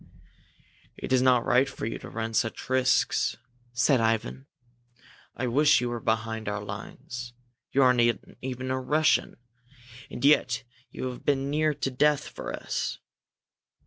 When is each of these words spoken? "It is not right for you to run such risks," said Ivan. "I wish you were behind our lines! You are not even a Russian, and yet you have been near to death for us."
"It 0.97 1.13
is 1.13 1.21
not 1.21 1.45
right 1.45 1.69
for 1.69 1.85
you 1.85 1.99
to 1.99 2.09
run 2.09 2.33
such 2.33 2.71
risks," 2.71 3.37
said 3.71 4.01
Ivan. 4.01 4.47
"I 5.35 5.45
wish 5.45 5.79
you 5.79 5.89
were 5.89 5.99
behind 5.99 6.49
our 6.49 6.59
lines! 6.63 7.33
You 7.71 7.83
are 7.83 7.93
not 7.93 8.17
even 8.41 8.71
a 8.71 8.79
Russian, 8.79 9.37
and 10.09 10.25
yet 10.25 10.63
you 10.89 11.05
have 11.11 11.23
been 11.23 11.51
near 11.51 11.75
to 11.75 11.91
death 11.91 12.27
for 12.29 12.51
us." 12.51 12.97